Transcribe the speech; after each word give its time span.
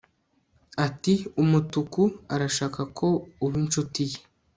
ati 0.85 1.13
umutuku 1.41 2.03
arashaka 2.33 2.81
ko 2.97 3.07
uba 3.45 3.55
inshuti 3.63 4.01
ye 4.09 4.19